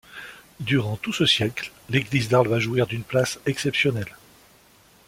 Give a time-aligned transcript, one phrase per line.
[0.61, 4.15] Durant tout ce siècle, l'église d'Arles va jouir d'une place exceptionnelle.